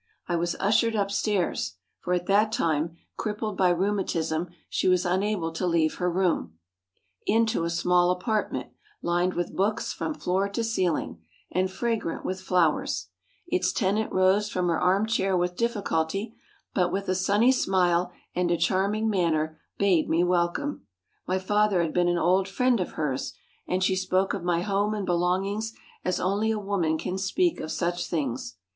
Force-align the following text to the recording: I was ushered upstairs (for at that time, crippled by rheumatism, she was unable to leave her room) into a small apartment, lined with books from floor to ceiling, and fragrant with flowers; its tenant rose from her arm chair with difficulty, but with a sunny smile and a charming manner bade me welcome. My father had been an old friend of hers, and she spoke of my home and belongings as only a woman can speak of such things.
I 0.27 0.35
was 0.35 0.55
ushered 0.59 0.95
upstairs 0.95 1.75
(for 1.99 2.11
at 2.15 2.25
that 2.25 2.51
time, 2.51 2.97
crippled 3.17 3.55
by 3.55 3.69
rheumatism, 3.69 4.47
she 4.67 4.87
was 4.87 5.05
unable 5.05 5.51
to 5.51 5.67
leave 5.67 5.97
her 5.97 6.09
room) 6.09 6.57
into 7.27 7.65
a 7.65 7.69
small 7.69 8.09
apartment, 8.09 8.71
lined 9.03 9.35
with 9.35 9.55
books 9.55 9.93
from 9.93 10.15
floor 10.15 10.49
to 10.49 10.63
ceiling, 10.63 11.21
and 11.51 11.69
fragrant 11.69 12.25
with 12.25 12.41
flowers; 12.41 13.09
its 13.45 13.71
tenant 13.71 14.11
rose 14.11 14.49
from 14.49 14.69
her 14.69 14.79
arm 14.81 15.05
chair 15.05 15.37
with 15.37 15.55
difficulty, 15.55 16.33
but 16.73 16.91
with 16.91 17.07
a 17.07 17.13
sunny 17.13 17.51
smile 17.51 18.11
and 18.33 18.49
a 18.49 18.57
charming 18.57 19.07
manner 19.07 19.59
bade 19.77 20.09
me 20.09 20.23
welcome. 20.23 20.87
My 21.27 21.37
father 21.37 21.79
had 21.83 21.93
been 21.93 22.07
an 22.07 22.17
old 22.17 22.47
friend 22.47 22.79
of 22.79 22.93
hers, 22.93 23.33
and 23.67 23.83
she 23.83 23.95
spoke 23.95 24.33
of 24.33 24.43
my 24.43 24.61
home 24.61 24.95
and 24.95 25.05
belongings 25.05 25.73
as 26.03 26.19
only 26.19 26.49
a 26.49 26.57
woman 26.57 26.97
can 26.97 27.19
speak 27.19 27.59
of 27.59 27.71
such 27.71 28.07
things. 28.09 28.55